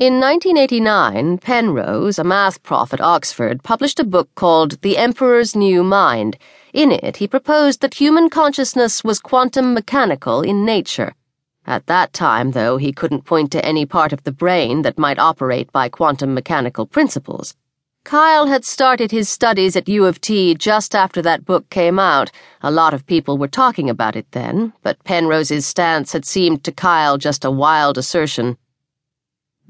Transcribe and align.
In 0.00 0.20
1989, 0.20 1.38
Penrose, 1.38 2.20
a 2.20 2.22
math 2.22 2.62
prof 2.62 2.94
at 2.94 3.00
Oxford, 3.00 3.64
published 3.64 3.98
a 3.98 4.04
book 4.04 4.32
called 4.36 4.80
The 4.82 4.96
Emperor's 4.96 5.56
New 5.56 5.82
Mind. 5.82 6.36
In 6.72 6.92
it, 6.92 7.16
he 7.16 7.26
proposed 7.26 7.80
that 7.80 7.94
human 7.94 8.30
consciousness 8.30 9.02
was 9.02 9.18
quantum 9.18 9.74
mechanical 9.74 10.40
in 10.40 10.64
nature. 10.64 11.16
At 11.66 11.86
that 11.86 12.12
time, 12.12 12.52
though, 12.52 12.76
he 12.76 12.92
couldn't 12.92 13.24
point 13.24 13.50
to 13.50 13.64
any 13.64 13.86
part 13.86 14.12
of 14.12 14.22
the 14.22 14.30
brain 14.30 14.82
that 14.82 14.98
might 15.00 15.18
operate 15.18 15.72
by 15.72 15.88
quantum 15.88 16.32
mechanical 16.32 16.86
principles. 16.86 17.56
Kyle 18.04 18.46
had 18.46 18.64
started 18.64 19.10
his 19.10 19.28
studies 19.28 19.74
at 19.74 19.88
U 19.88 20.06
of 20.06 20.20
T 20.20 20.54
just 20.54 20.94
after 20.94 21.20
that 21.22 21.44
book 21.44 21.70
came 21.70 21.98
out. 21.98 22.30
A 22.62 22.70
lot 22.70 22.94
of 22.94 23.04
people 23.04 23.36
were 23.36 23.48
talking 23.48 23.90
about 23.90 24.14
it 24.14 24.30
then, 24.30 24.74
but 24.84 25.02
Penrose's 25.02 25.66
stance 25.66 26.12
had 26.12 26.24
seemed 26.24 26.62
to 26.62 26.70
Kyle 26.70 27.18
just 27.18 27.44
a 27.44 27.50
wild 27.50 27.98
assertion. 27.98 28.56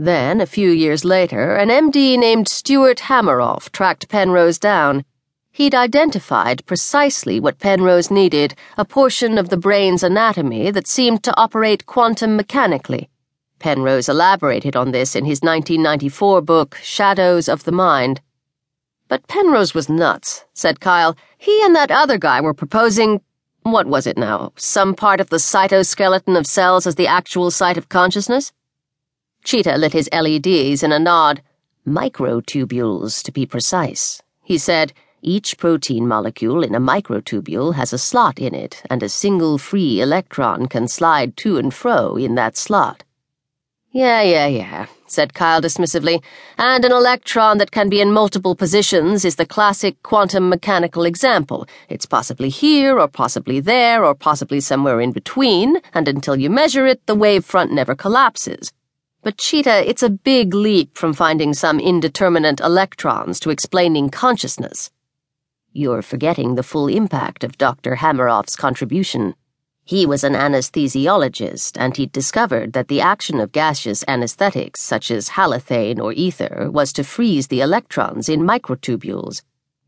Then, 0.01 0.41
a 0.41 0.47
few 0.47 0.71
years 0.71 1.05
later, 1.05 1.57
an 1.57 1.71
MD 1.71 2.17
named 2.17 2.49
Stuart 2.49 2.99
Hameroff 2.99 3.73
tracked 3.73 4.09
Penrose 4.09 4.57
down. 4.57 5.05
He'd 5.51 5.75
identified 5.75 6.65
precisely 6.67 7.41
what 7.41 7.59
Penrose 7.59 8.09
needed 8.09 8.55
a 8.77 8.85
portion 8.85 9.39
of 9.39 9.49
the 9.49 9.57
brain's 9.57 10.05
anatomy 10.05 10.71
that 10.71 10.87
seemed 10.87 11.25
to 11.25 11.37
operate 11.37 11.87
quantum 11.87 12.37
mechanically. 12.37 13.11
Penrose 13.59 14.09
elaborated 14.09 14.77
on 14.77 14.93
this 14.93 15.17
in 15.17 15.25
his 15.25 15.41
1994 15.41 16.43
book, 16.43 16.79
Shadows 16.81 17.49
of 17.49 17.65
the 17.65 17.73
Mind. 17.73 18.21
But 19.09 19.27
Penrose 19.27 19.75
was 19.75 19.89
nuts, 19.89 20.45
said 20.55 20.79
Kyle. 20.79 21.17
He 21.39 21.61
and 21.65 21.75
that 21.75 21.91
other 21.91 22.19
guy 22.19 22.41
were 22.41 22.55
proposing. 22.55 23.21
What 23.65 23.89
was 23.89 24.07
it 24.07 24.17
now? 24.17 24.53
Some 24.55 24.95
part 24.95 25.21
of 25.21 25.31
the 25.31 25.39
cytoskeleton 25.39 26.39
of 26.39 26.47
cells 26.47 26.87
as 26.87 26.95
the 26.95 27.09
actual 27.09 27.51
site 27.51 27.77
of 27.77 27.89
consciousness? 27.89 28.53
Cheetah 29.45 29.77
lit 29.77 29.93
his 29.93 30.09
LEDs 30.13 30.83
in 30.83 30.93
a 30.93 30.99
nod. 30.99 31.43
Microtubules, 31.87 33.23
to 33.23 33.33
be 33.33 33.47
precise. 33.47 34.21
He 34.45 34.59
said, 34.59 34.93
Each 35.23 35.57
protein 35.57 36.07
molecule 36.07 36.63
in 36.63 36.75
a 36.75 36.81
microtubule 36.81 37.75
has 37.75 37.93
a 37.93 37.99
slot 37.99 38.39
in 38.39 38.55
it, 38.55 38.83
and 38.91 39.03
a 39.03 39.09
single 39.09 39.59
free 39.59 40.01
electron 40.01 40.67
can 40.67 40.89
slide 40.89 41.37
to 41.39 41.57
and 41.57 41.73
fro 41.73 42.17
in 42.17 42.35
that 42.35 42.57
slot. 42.57 43.05
Yeah, 43.91 44.21
yeah, 44.21 44.47
yeah, 44.47 44.87
said 45.07 45.33
Kyle 45.33 45.63
dismissively. 45.63 46.23
And 46.59 46.85
an 46.85 46.93
electron 46.93 47.57
that 47.57 47.71
can 47.71 47.89
be 47.89 48.03
in 48.03 48.13
multiple 48.13 48.55
positions 48.55 49.25
is 49.25 49.37
the 49.37 49.47
classic 49.47 50.03
quantum 50.03 50.51
mechanical 50.51 51.07
example. 51.07 51.67
It's 51.89 52.05
possibly 52.05 52.51
here, 52.51 53.01
or 53.01 53.09
possibly 53.09 53.61
there, 53.61 54.05
or 54.05 54.15
possibly 54.15 54.61
somewhere 54.61 55.01
in 55.01 55.13
between, 55.13 55.79
and 55.95 56.07
until 56.07 56.37
you 56.37 56.51
measure 56.51 56.87
it, 56.87 57.07
the 57.07 57.17
wavefront 57.17 57.71
never 57.71 57.95
collapses. 57.95 58.73
But 59.23 59.37
Cheetah, 59.37 59.89
it's 59.89 60.05
a 60.05 60.11
big 60.11 60.55
leap 60.55 60.97
from 60.97 61.13
finding 61.13 61.53
some 61.53 61.81
indeterminate 61.81 62.61
electrons 62.61 63.41
to 63.41 63.51
explaining 63.51 64.11
consciousness. 64.11 64.91
You're 65.73 66.03
forgetting 66.03 66.55
the 66.55 66.63
full 66.63 66.87
impact 66.87 67.43
of 67.43 67.59
Dr. 67.59 67.97
Hameroff's 67.97 68.55
contribution. 68.55 69.35
He 69.85 70.07
was 70.07 70.23
an 70.23 70.35
anesthesiologist, 70.35 71.77
and 71.79 71.97
he'd 71.97 72.13
discovered 72.13 72.75
that 72.75 72.87
the 72.87 73.01
action 73.01 73.41
of 73.41 73.51
gaseous 73.51 74.05
anesthetics, 74.07 74.81
such 74.81 75.11
as 75.11 75.31
halothane 75.31 75.99
or 75.99 76.13
ether, 76.13 76.71
was 76.71 76.93
to 76.93 77.03
freeze 77.03 77.49
the 77.49 77.61
electrons 77.61 78.29
in 78.29 78.43
microtubules. 78.43 79.43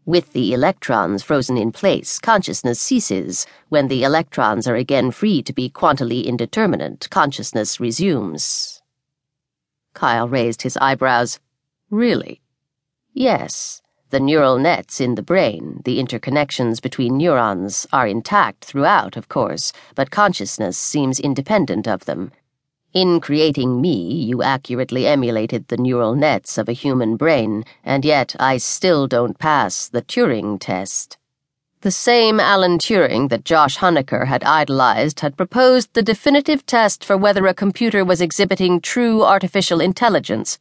With 0.06 0.32
the 0.32 0.52
electrons 0.54 1.22
frozen 1.22 1.56
in 1.56 1.70
place, 1.70 2.18
consciousness 2.18 2.80
ceases. 2.80 3.46
When 3.68 3.86
the 3.86 4.02
electrons 4.02 4.66
are 4.66 4.74
again 4.74 5.12
free 5.12 5.40
to 5.42 5.52
be 5.52 5.70
quantally 5.70 6.24
indeterminate, 6.24 7.08
consciousness 7.10 7.78
resumes. 7.78 8.79
Kyle 9.94 10.28
raised 10.28 10.62
his 10.62 10.76
eyebrows. 10.76 11.40
Really? 11.90 12.40
Yes. 13.12 13.82
The 14.10 14.20
neural 14.20 14.58
nets 14.58 15.00
in 15.00 15.14
the 15.14 15.22
brain, 15.22 15.82
the 15.84 16.02
interconnections 16.02 16.82
between 16.82 17.16
neurons, 17.16 17.86
are 17.92 18.08
intact 18.08 18.64
throughout, 18.64 19.16
of 19.16 19.28
course, 19.28 19.72
but 19.94 20.10
consciousness 20.10 20.76
seems 20.76 21.20
independent 21.20 21.86
of 21.86 22.06
them. 22.06 22.32
In 22.92 23.20
creating 23.20 23.80
me, 23.80 24.24
you 24.24 24.42
accurately 24.42 25.06
emulated 25.06 25.68
the 25.68 25.76
neural 25.76 26.16
nets 26.16 26.58
of 26.58 26.68
a 26.68 26.72
human 26.72 27.16
brain, 27.16 27.64
and 27.84 28.04
yet 28.04 28.34
I 28.40 28.56
still 28.56 29.06
don't 29.06 29.38
pass 29.38 29.86
the 29.86 30.02
Turing 30.02 30.58
test. 30.58 31.16
The 31.82 31.90
same 31.90 32.40
Alan 32.40 32.78
Turing 32.78 33.28
that 33.30 33.44
Josh 33.44 33.76
Hunniker 33.76 34.26
had 34.26 34.44
idolized 34.44 35.20
had 35.20 35.36
proposed 35.36 35.94
the 35.94 36.02
definitive 36.02 36.66
test 36.66 37.04
for 37.04 37.16
whether 37.16 37.46
a 37.46 37.54
computer 37.54 38.04
was 38.04 38.20
exhibiting 38.20 38.80
true 38.80 39.22
artificial 39.22 39.80
intelligence 39.80 40.58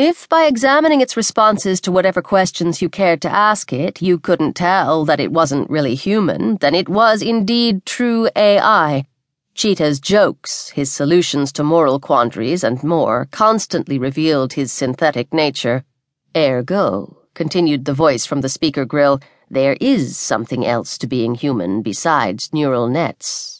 if 0.00 0.26
by 0.30 0.46
examining 0.46 1.02
its 1.02 1.14
responses 1.14 1.78
to 1.82 1.92
whatever 1.92 2.22
questions 2.22 2.80
you 2.80 2.88
cared 2.88 3.20
to 3.20 3.28
ask 3.30 3.70
it, 3.70 4.00
you 4.00 4.18
couldn't 4.18 4.54
tell 4.54 5.04
that 5.04 5.20
it 5.20 5.30
wasn't 5.30 5.68
really 5.68 5.94
human, 5.94 6.56
then 6.62 6.74
it 6.74 6.88
was 6.88 7.20
indeed 7.20 7.84
true 7.84 8.26
AI. 8.34 9.04
Cheetah's 9.54 10.00
jokes, 10.00 10.70
his 10.70 10.90
solutions 10.90 11.52
to 11.52 11.62
moral 11.62 12.00
quandaries, 12.00 12.64
and 12.64 12.82
more 12.82 13.28
constantly 13.30 13.98
revealed 13.98 14.54
his 14.54 14.72
synthetic 14.72 15.34
nature. 15.34 15.84
Ergo, 16.34 17.18
continued 17.34 17.84
the 17.84 17.92
voice 17.92 18.24
from 18.24 18.40
the 18.40 18.48
speaker 18.48 18.86
grill, 18.86 19.20
there 19.50 19.76
is 19.80 20.16
something 20.16 20.64
else 20.64 20.96
to 20.98 21.08
being 21.08 21.34
human 21.34 21.82
besides 21.82 22.52
neural 22.52 22.86
nets. 22.86 23.59